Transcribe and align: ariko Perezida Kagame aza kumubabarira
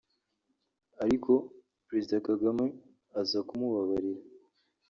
ariko 1.03 1.31
Perezida 1.87 2.17
Kagame 2.27 2.65
aza 3.21 3.39
kumubabarira 3.47 4.21